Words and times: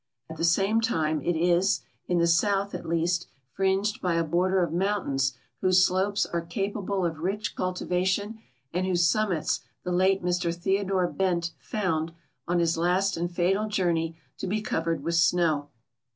At 0.31 0.37
the 0.37 0.43
same 0.43 0.81
time 0.81 1.21
it 1.21 1.35
is, 1.35 1.81
in 2.07 2.17
the 2.17 2.25
south 2.25 2.73
at 2.73 2.87
least, 2.89 3.27
fringed 3.51 4.01
by 4.01 4.15
a 4.15 4.23
border 4.23 4.63
of 4.63 4.73
mountains 4.73 5.37
whose 5.59 5.85
slopes 5.85 6.25
are 6.25 6.41
capable 6.41 7.05
of 7.05 7.19
rich 7.19 7.55
cultivation 7.55 8.39
and 8.73 8.87
whose 8.87 9.05
summits 9.05 9.59
the 9.83 9.91
late 9.91 10.23
Mr 10.23 10.49
Tlieodore 10.51 11.15
Hent 11.21 11.51
found, 11.59 12.13
on 12.47 12.57
his 12.57 12.79
last 12.79 13.15
and 13.15 13.29
fatal 13.31 13.67
journey, 13.67 14.15
to 14.39 14.47
be 14.47 14.59
covered 14.59 15.03
with 15.03 15.13
snow. 15.13 15.69